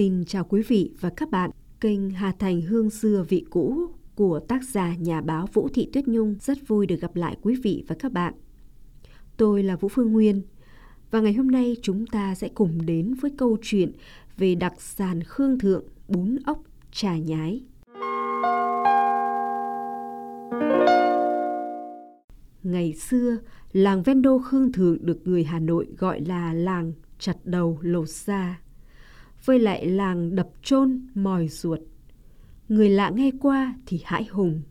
[0.00, 1.50] Xin chào quý vị và các bạn.
[1.80, 6.08] Kênh Hà Thành Hương Xưa Vị Cũ của tác giả nhà báo Vũ Thị Tuyết
[6.08, 8.34] Nhung rất vui được gặp lại quý vị và các bạn.
[9.36, 10.42] Tôi là Vũ Phương Nguyên
[11.10, 13.92] và ngày hôm nay chúng ta sẽ cùng đến với câu chuyện
[14.36, 16.62] về đặc sản Khương Thượng bún ốc
[16.92, 17.62] trà nhái.
[22.62, 23.36] Ngày xưa,
[23.72, 28.08] làng ven đô Khương Thượng được người Hà Nội gọi là làng chặt đầu lột
[28.08, 28.60] da
[29.44, 31.80] với lại làng đập trôn mòi ruột.
[32.68, 34.62] Người lạ nghe qua thì hãi hùng.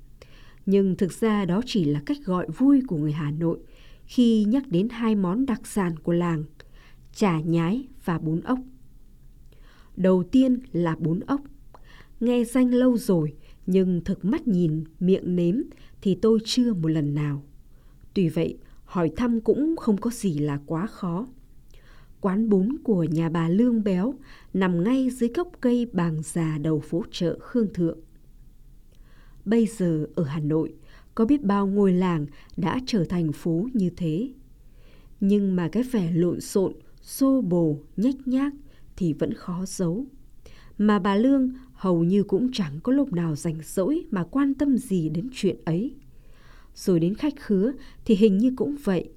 [0.65, 3.59] Nhưng thực ra đó chỉ là cách gọi vui của người Hà Nội
[4.05, 6.43] khi nhắc đến hai món đặc sản của làng,
[7.13, 8.59] chả nhái và bún ốc.
[9.95, 11.41] Đầu tiên là bún ốc.
[12.19, 13.33] Nghe danh lâu rồi,
[13.65, 15.55] nhưng thực mắt nhìn, miệng nếm
[16.01, 17.43] thì tôi chưa một lần nào.
[18.13, 21.27] Tuy vậy, hỏi thăm cũng không có gì là quá khó.
[22.21, 24.13] Quán bún của nhà bà Lương Béo
[24.53, 27.99] nằm ngay dưới gốc cây bàng già đầu phố chợ Khương Thượng.
[29.45, 30.73] Bây giờ ở Hà Nội,
[31.15, 32.25] có biết bao ngôi làng
[32.57, 34.29] đã trở thành phố như thế.
[35.19, 38.53] Nhưng mà cái vẻ lộn xộn, xô bồ, nhách nhác
[38.95, 40.05] thì vẫn khó giấu.
[40.77, 44.77] Mà bà Lương hầu như cũng chẳng có lúc nào rảnh rỗi mà quan tâm
[44.77, 45.95] gì đến chuyện ấy.
[46.75, 47.71] Rồi đến khách khứa
[48.05, 49.09] thì hình như cũng vậy.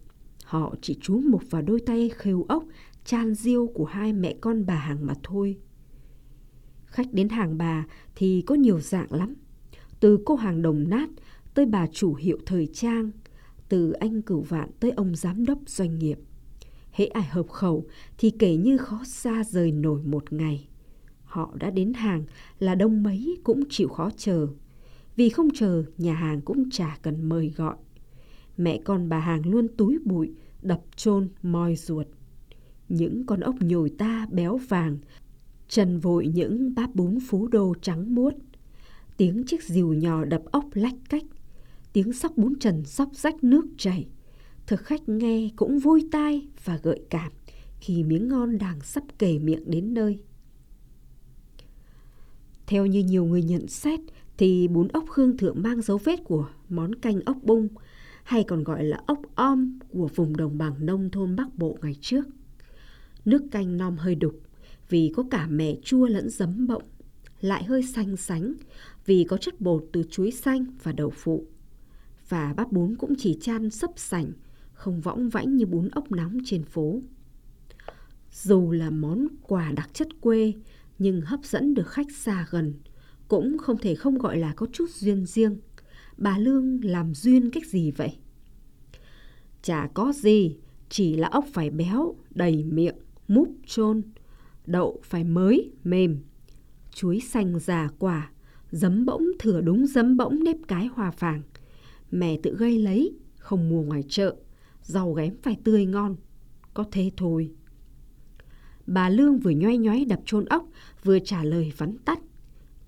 [0.44, 2.64] Họ chỉ chú mục vào đôi tay khêu ốc
[3.04, 5.58] chan diêu của hai mẹ con bà hàng mà thôi.
[6.86, 9.34] Khách đến hàng bà thì có nhiều dạng lắm.
[10.00, 11.10] Từ cô hàng đồng nát
[11.54, 13.10] tới bà chủ hiệu thời trang,
[13.68, 16.18] từ anh cửu vạn tới ông giám đốc doanh nghiệp.
[16.92, 17.86] Hễ ai hợp khẩu
[18.18, 20.68] thì kể như khó xa rời nổi một ngày.
[21.24, 22.24] Họ đã đến hàng
[22.58, 24.46] là đông mấy cũng chịu khó chờ.
[25.16, 27.76] Vì không chờ, nhà hàng cũng chả cần mời gọi.
[28.56, 32.06] Mẹ con bà hàng luôn túi bụi, đập chôn moi ruột
[32.92, 34.98] những con ốc nhồi ta béo vàng,
[35.68, 38.34] trần vội những bát bún phú đô trắng muốt.
[39.16, 41.24] Tiếng chiếc dìu nhỏ đập ốc lách cách,
[41.92, 44.06] tiếng sóc bún trần sóc rách nước chảy.
[44.66, 47.32] Thực khách nghe cũng vui tai và gợi cảm
[47.80, 50.18] khi miếng ngon đang sắp kề miệng đến nơi.
[52.66, 54.00] Theo như nhiều người nhận xét
[54.36, 57.68] thì bún ốc Khương Thượng mang dấu vết của món canh ốc bung
[58.24, 61.96] hay còn gọi là ốc om của vùng đồng bằng nông thôn Bắc Bộ ngày
[62.00, 62.24] trước.
[63.24, 64.40] Nước canh non hơi đục
[64.88, 66.82] vì có cả mè chua lẫn giấm bộng,
[67.40, 68.54] lại hơi xanh sánh
[69.06, 71.46] vì có chất bột từ chuối xanh và đậu phụ.
[72.28, 74.32] Và bát bún cũng chỉ chan sấp sảnh,
[74.72, 77.00] không võng vãnh như bún ốc nóng trên phố.
[78.32, 80.52] Dù là món quà đặc chất quê
[80.98, 82.74] nhưng hấp dẫn được khách xa gần,
[83.28, 85.58] cũng không thể không gọi là có chút duyên riêng.
[86.16, 88.16] Bà Lương làm duyên cách gì vậy?
[89.62, 90.56] Chả có gì,
[90.88, 92.96] chỉ là ốc phải béo, đầy miệng
[93.34, 94.02] múp chôn,
[94.66, 96.18] đậu phải mới, mềm,
[96.94, 98.30] chuối xanh già quả,
[98.70, 101.42] giấm bỗng thừa đúng giấm bỗng nếp cái hòa vàng.
[102.10, 104.36] Mẹ tự gây lấy, không mua ngoài chợ,
[104.82, 106.16] rau ghém phải tươi ngon,
[106.74, 107.50] có thế thôi.
[108.86, 110.68] Bà Lương vừa nhoay nhoáy đập chôn ốc,
[111.04, 112.18] vừa trả lời vắn tắt.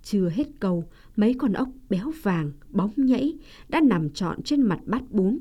[0.03, 0.85] Chưa hết câu,
[1.17, 3.39] mấy con ốc béo vàng, bóng nhảy
[3.69, 5.39] đã nằm trọn trên mặt bát bún.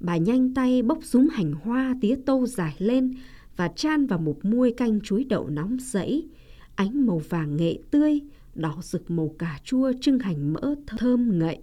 [0.00, 3.14] Bà nhanh tay bốc súng hành hoa tía tô dài lên,
[3.56, 6.28] và chan vào một muôi canh chuối đậu nóng dẫy,
[6.74, 8.20] ánh màu vàng nghệ tươi,
[8.54, 11.58] đỏ rực màu cà chua trưng hành mỡ thơm ngậy.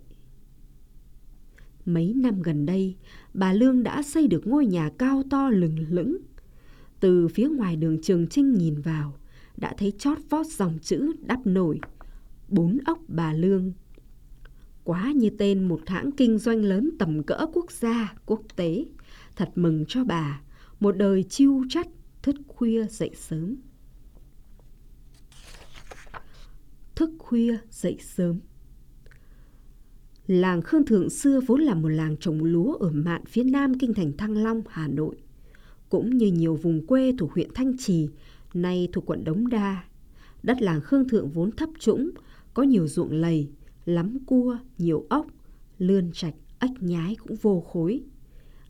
[1.86, 2.96] Mấy năm gần đây,
[3.34, 6.18] bà Lương đã xây được ngôi nhà cao to lừng lững.
[7.00, 9.14] Từ phía ngoài đường Trường Trinh nhìn vào,
[9.58, 11.80] đã thấy chót vót dòng chữ đắp nổi,
[12.48, 13.72] bốn ốc bà Lương.
[14.84, 18.86] Quá như tên một hãng kinh doanh lớn tầm cỡ quốc gia, quốc tế.
[19.36, 20.42] Thật mừng cho bà,
[20.82, 21.88] một đời chiêu chắt,
[22.22, 23.56] thức khuya dậy sớm.
[26.96, 28.40] Thức khuya dậy sớm
[30.28, 33.94] Làng Khương Thượng xưa vốn là một làng trồng lúa ở mạn phía nam kinh
[33.94, 35.16] thành Thăng Long, Hà Nội.
[35.90, 38.10] Cũng như nhiều vùng quê thuộc huyện Thanh Trì,
[38.54, 39.84] nay thuộc quận Đống Đa.
[40.44, 42.10] Đất làng Khương Thượng vốn thấp trũng,
[42.54, 43.50] có nhiều ruộng lầy,
[43.86, 45.28] lắm cua, nhiều ốc,
[45.78, 48.02] lươn trạch, ếch nhái cũng vô khối.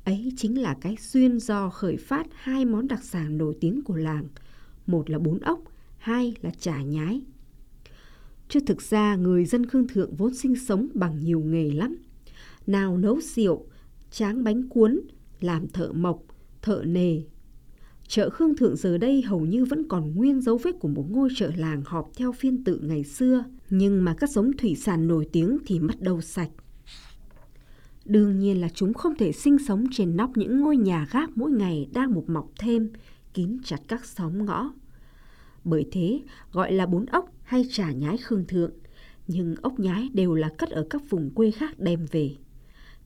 [0.04, 3.96] Ấy chính là cái duyên do khởi phát hai món đặc sản nổi tiếng của
[3.96, 4.28] làng.
[4.88, 5.60] Một là bún ốc,
[5.98, 7.22] hai là chả nhái.
[8.50, 11.96] Chứ thực ra người dân Khương Thượng vốn sinh sống bằng nhiều nghề lắm.
[12.68, 13.66] Nào nấu rượu,
[14.12, 15.02] tráng bánh cuốn,
[15.40, 16.24] làm thợ mộc,
[16.62, 17.22] thợ nề.
[18.08, 21.30] Chợ Khương Thượng giờ đây hầu như vẫn còn nguyên dấu vết của một ngôi
[21.36, 23.44] chợ làng họp theo phiên tự ngày xưa.
[23.70, 26.50] Nhưng mà các giống thủy sản nổi tiếng thì mất đâu sạch.
[28.06, 31.52] Đương nhiên là chúng không thể sinh sống trên nóc những ngôi nhà gác mỗi
[31.52, 32.92] ngày đang mục mọc thêm,
[33.34, 34.74] kín chặt các xóm ngõ.
[35.64, 36.22] Bởi thế
[36.52, 38.72] gọi là bún ốc hay trà nhái Khương Thượng.
[39.28, 42.36] Nhưng ốc nhái đều là cất ở các vùng quê khác đem về.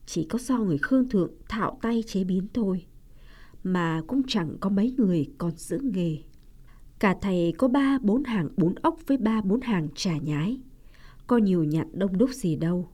[0.06, 2.86] Chỉ có do người Khương Thượng thạo tay chế biến thôi.
[3.64, 6.18] Mà cũng chẳng có mấy người còn giữ nghề.
[6.98, 10.60] Cả thầy có ba bốn hàng bún ốc với ba bốn hàng trà nhái.
[11.26, 12.88] Có nhiều nhặt đông đúc gì đâu.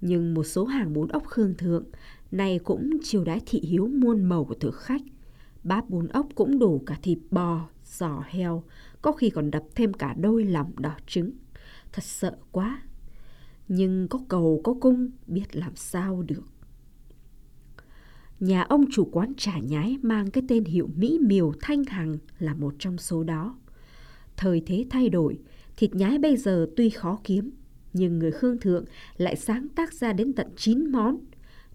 [0.00, 1.84] Nhưng một số hàng bún ốc Khương Thượng
[2.30, 5.02] này cũng chiều đãi thị hiếu muôn màu của thực khách.
[5.64, 8.64] Bát bún ốc cũng đủ cả thịt bò, giò heo,
[9.02, 11.30] có khi còn đập thêm cả đôi lòng đỏ trứng.
[11.92, 12.82] Thật sợ quá.
[13.68, 16.42] Nhưng có cầu có cung, biết làm sao được.
[18.40, 22.54] Nhà ông chủ quán trà nhái mang cái tên hiệu Mỹ Miều Thanh Hằng là
[22.54, 23.58] một trong số đó.
[24.36, 25.38] Thời thế thay đổi,
[25.76, 27.50] thịt nhái bây giờ tuy khó kiếm,
[27.94, 28.84] nhưng người Khương Thượng
[29.16, 31.16] lại sáng tác ra đến tận 9 món.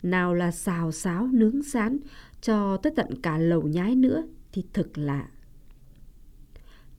[0.04, 1.98] Nào là xào xáo nướng rán,
[2.42, 5.28] cho tới tận cả lẩu nhái nữa thì thực lạ.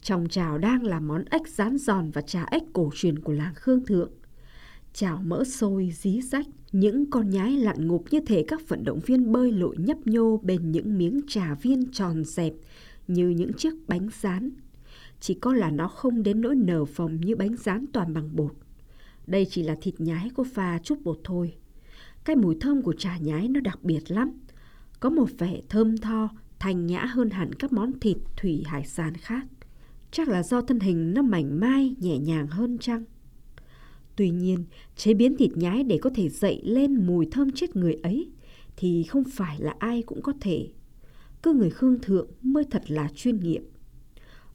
[0.02, 3.54] Trong chảo đang là món ếch rán giòn và trà ếch cổ truyền của làng
[3.54, 4.10] Khương Thượng.
[4.92, 9.00] Chảo mỡ sôi, dí rách, những con nhái lặn ngụp như thể các vận động
[9.06, 12.52] viên bơi lội nhấp nhô bên những miếng trà viên tròn dẹp
[13.08, 14.50] như những chiếc bánh rán.
[15.20, 18.52] Chỉ có là nó không đến nỗi nở phồng như bánh rán toàn bằng bột.
[19.30, 21.54] Đây chỉ là thịt nhái có pha chút bột thôi.
[22.24, 24.30] Cái mùi thơm của trà nhái nó đặc biệt lắm.
[25.00, 26.28] Có một vẻ thơm tho,
[26.58, 29.46] thanh nhã hơn hẳn các món thịt thủy hải sản khác.
[30.10, 33.04] Chắc là do thân hình nó mảnh mai, nhẹ nhàng hơn chăng?
[34.16, 34.64] Tuy nhiên,
[34.96, 38.30] chế biến thịt nhái để có thể dậy lên mùi thơm chết người ấy
[38.76, 40.68] thì không phải là ai cũng có thể.
[41.42, 43.62] cơ người Khương Thượng mới thật là chuyên nghiệp.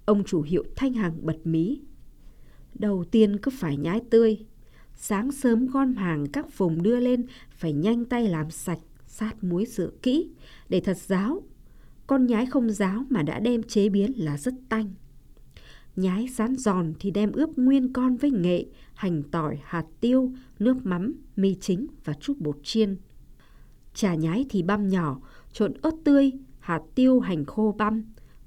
[0.06, 1.80] Ông chủ hiệu Thanh Hằng bật mí.
[2.74, 4.46] Đầu tiên cứ phải nhái tươi.
[4.96, 9.66] Sáng sớm gom hàng các vùng đưa lên phải nhanh tay làm sạch, sát muối
[9.66, 10.30] rửa kỹ
[10.70, 11.44] để thật ráo.
[12.08, 14.94] Con nhái không ráo mà đã đem chế biến là rất tanh.
[15.96, 20.86] Nhái sán giòn thì đem ướp nguyên con với nghệ, hành tỏi, hạt tiêu, nước
[20.86, 22.98] mắm, mì chính và chút bột chiên.
[23.94, 25.22] Chả nhái thì băm nhỏ,
[25.52, 28.04] trộn ớt tươi, hạt tiêu, hành khô băm,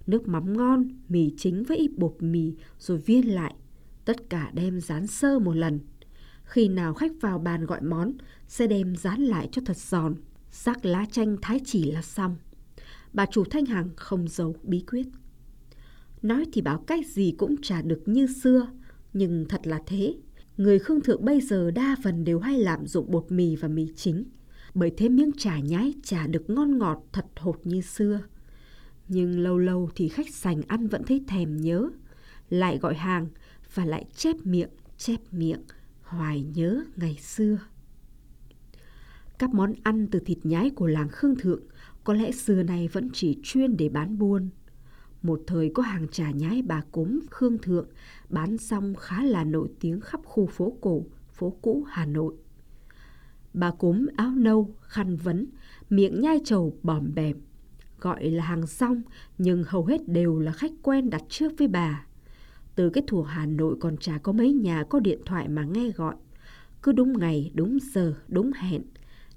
[0.07, 3.55] nước mắm ngon, mì chính với ít bột mì rồi viên lại.
[4.05, 5.81] Tất cả đem rán sơ một lần.
[6.49, 8.13] Khi nào khách vào bàn gọi món,
[8.49, 10.15] sẽ đem dán lại cho thật giòn.
[10.51, 12.37] Rắc lá chanh thái chỉ là xong.
[13.13, 15.07] Bà chủ Thanh Hằng không giấu bí quyết.
[16.23, 18.69] Nói thì bảo cách gì cũng trả được như xưa,
[19.13, 20.15] nhưng thật là thế.
[20.57, 23.87] Người Khương Thượng bây giờ đa phần đều hay lạm dụng bột mì và mì
[23.97, 24.25] chính.
[24.75, 28.21] Bởi thế miếng trà nhái trà được ngon ngọt thật hột như xưa.
[29.09, 31.91] Nhưng lâu lâu thì khách sành ăn vẫn thấy thèm nhớ.
[32.51, 33.27] Lại gọi hàng
[33.75, 35.61] và lại chép miệng, chép miệng,
[36.09, 37.59] hoài nhớ ngày xưa.
[39.39, 41.63] Các món ăn từ thịt nhái của làng Khương Thượng
[42.05, 44.49] có lẽ xưa nay vẫn chỉ chuyên để bán buôn.
[45.23, 47.87] Một thời có hàng trà nhái bà cốm Khương Thượng
[48.29, 52.35] bán xong khá là nổi tiếng khắp khu phố cổ, phố cũ Hà Nội.
[53.55, 55.47] Bà cốm áo nâu, khăn vấn,
[55.91, 57.37] miệng nhai trầu bòm bèm.
[58.01, 59.03] Gọi là hàng xong
[59.39, 62.07] nhưng hầu hết đều là khách quen đặt trước với bà.
[62.79, 65.91] Từ cái thủ Hà Nội còn chả có mấy nhà có điện thoại mà nghe
[65.91, 66.15] gọi.
[66.83, 68.83] Cứ đúng ngày, đúng giờ, đúng hẹn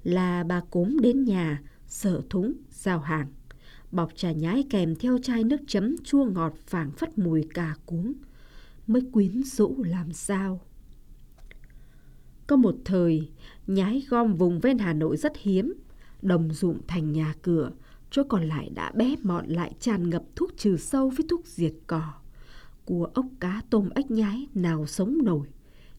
[0.02, 3.26] là bà cốm đến nhà, sở thúng, giao hàng
[3.92, 8.12] bọc trà nhái kèm theo chai nước chấm chua ngọt phảng phất mùi cà cuống,
[8.86, 10.60] mới quyến rũ làm sao.
[12.46, 13.30] Có một thời,
[13.66, 15.74] nhái gom vùng ven Hà Nội rất hiếm,
[16.22, 17.70] đồng ruộng thành nhà cửa,
[18.10, 21.74] chỗ còn lại đã bé mọn lại tràn ngập thuốc trừ sâu với thuốc diệt
[21.86, 22.12] cỏ.
[22.84, 25.46] Cua ốc cá tôm ếch nhái nào sống nổi,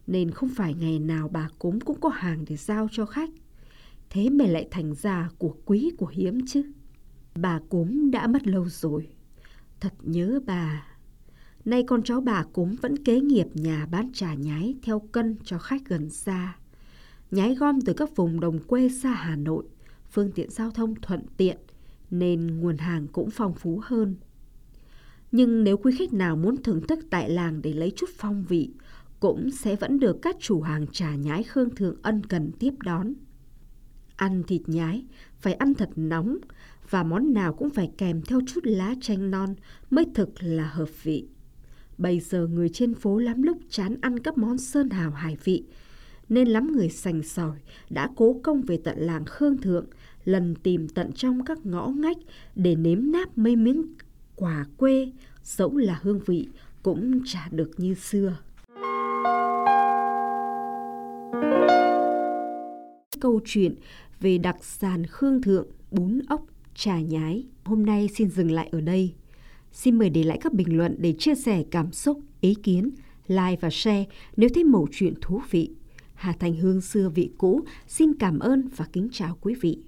[0.08, 3.30] nên không phải ngày nào bà cốm cũng có hàng để giao cho khách.
[4.10, 6.64] Thế mà lại thành ra của quý của hiếm chứ.
[7.36, 9.08] Bà cúng đã mất lâu rồi.
[9.80, 10.88] Thật nhớ bà.
[11.66, 15.58] Nay con cháu bà cúng vẫn kế nghiệp nhà bán trà nhái theo cân cho
[15.58, 16.56] khách gần xa.
[17.32, 19.64] Nhái gom từ các vùng đồng quê xa Hà Nội,
[20.12, 21.58] phương tiện giao thông thuận tiện,
[22.12, 24.16] nên nguồn hàng cũng phong phú hơn.
[25.34, 28.70] Nhưng nếu quý khách nào muốn thưởng thức tại làng để lấy chút phong vị,
[29.20, 33.14] cũng sẽ vẫn được các chủ hàng trà nhái Khương Thượng ân cần tiếp đón.
[34.16, 35.06] Ăn thịt nhái,
[35.42, 36.38] phải ăn thật nóng,
[36.90, 39.56] và món nào cũng phải kèm theo chút lá chanh non
[39.90, 41.28] mới thực là hợp vị.
[41.98, 45.64] Bây giờ người trên phố lắm lúc chán ăn các món sơn hào hải vị,
[46.30, 47.58] nên lắm người sành sỏi
[47.90, 49.86] đã cố công về tận làng Khương Thượng,
[50.26, 52.18] lần tìm tận trong các ngõ ngách
[52.56, 53.86] để nếm náp mấy miếng
[54.44, 55.12] Quà quê,
[55.44, 56.48] dẫu là hương vị
[56.82, 58.38] cũng chả được như xưa.
[63.20, 63.76] Câu chuyện
[64.20, 66.46] về đặc sản Khương Thượng bún ốc
[66.76, 67.46] trà nhái.
[67.64, 69.14] Hôm nay xin dừng lại ở đây.
[69.72, 72.90] Xin mời để lại các bình luận để chia sẻ cảm xúc, ý kiến,
[73.28, 74.06] like và share
[74.38, 75.72] nếu thấy mẩu chuyện thú vị.
[76.14, 79.80] Hà Thành Hương xưa vị cũ xin cảm ơn và kính chào quý vị.